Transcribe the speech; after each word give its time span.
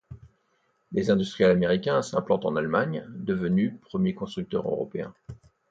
Des 0.91 1.11
industriels 1.11 1.51
américains 1.51 2.01
s'implantent 2.01 2.45
en 2.45 2.55
Allemagne, 2.55 3.05
devenue 3.07 3.77
premier 3.77 4.15
constructeur 4.15 4.67
européen. 4.67 5.13